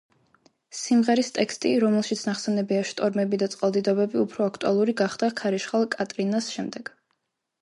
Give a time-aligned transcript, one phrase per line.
[0.77, 6.93] სიმღერის ტექსტი, რომელშიც ნახსენებია შტორმები და წყალდიდობები, უფრო აქტუალური გახდა ქარიშხალ კატრინას შემდეგ.